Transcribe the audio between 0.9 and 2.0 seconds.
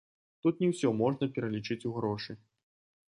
можна пералічыць ў